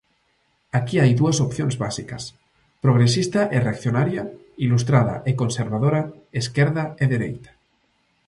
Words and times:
Aquí 0.77 0.95
hai 0.99 1.11
dúas 1.21 1.37
opcións 1.45 1.75
básicas: 1.83 2.23
progresista 2.83 3.41
e 3.55 3.57
reaccionaria, 3.65 4.23
ilustrada 4.65 5.15
e 5.29 5.31
conservadora, 5.41 6.01
esquerda 6.41 6.83
e 7.03 7.05
dereita. 7.13 7.51